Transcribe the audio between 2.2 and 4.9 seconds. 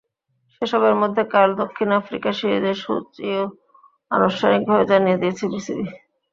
সিরিজের সূচিও আনুষ্ঠানিকভাবে